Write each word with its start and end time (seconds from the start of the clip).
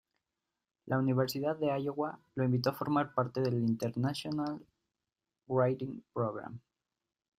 La 0.87 0.97
Universidad 0.97 1.57
de 1.57 1.67
Iowa 1.79 2.17
lo 2.33 2.43
invitó 2.43 2.71
a 2.71 2.75
formar 2.75 3.13
parte 3.13 3.39
del 3.39 3.59
Internacional 3.61 4.59
Writing 5.45 6.03
Program. 6.11 6.59